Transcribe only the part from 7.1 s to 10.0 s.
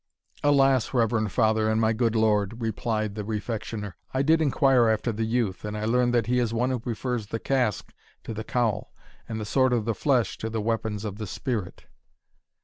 the casque to the cowl, and the sword of the